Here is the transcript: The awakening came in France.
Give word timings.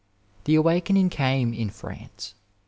The 0.45 0.55
awakening 0.55 1.11
came 1.11 1.53
in 1.53 1.69
France. 1.69 2.33